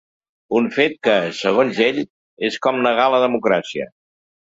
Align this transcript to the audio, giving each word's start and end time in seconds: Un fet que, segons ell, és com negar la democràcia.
Un 0.59 0.69
fet 0.77 0.95
que, 1.09 1.13
segons 1.41 1.83
ell, 1.89 2.01
és 2.51 2.61
com 2.67 2.83
negar 2.89 3.09
la 3.17 3.25
democràcia. 3.29 3.93